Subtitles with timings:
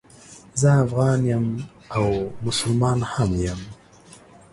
[0.59, 1.45] زه افغان یم
[1.97, 2.07] او
[2.45, 3.59] مسلمان هم یم